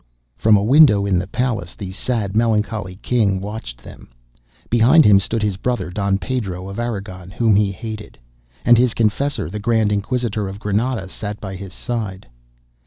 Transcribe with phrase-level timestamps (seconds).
[0.35, 4.09] From a window in the palace the sad melancholy King watched them.
[4.67, 8.17] Behind him stood his brother, Don Pedro of Aragon, whom he hated,
[8.65, 12.27] and his confessor, the Grand Inquisitor of Granada, sat by his side.